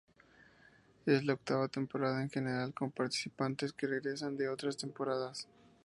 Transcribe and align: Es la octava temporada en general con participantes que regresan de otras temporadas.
Es 1.05 1.23
la 1.25 1.33
octava 1.35 1.67
temporada 1.67 2.23
en 2.23 2.29
general 2.31 2.73
con 2.73 2.89
participantes 2.89 3.71
que 3.71 3.85
regresan 3.85 4.35
de 4.35 4.49
otras 4.49 4.75
temporadas. 4.75 5.47